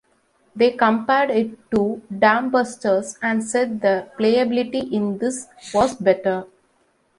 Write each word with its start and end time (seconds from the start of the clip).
They 0.55 0.71
compared 0.71 1.29
it 1.29 1.69
to 1.69 2.01
"Dambusters" 2.11 3.19
and 3.21 3.43
said 3.43 3.81
the 3.81 4.07
playability 4.17 4.91
in 4.91 5.19
this 5.19 5.45
was 5.75 5.93
better. 5.93 6.47